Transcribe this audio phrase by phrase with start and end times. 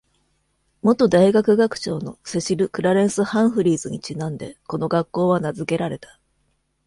[0.81, 6.19] 元大学学長のセシル・クラレンス・ハンフリーズにちなんで、この学校は名付けられた。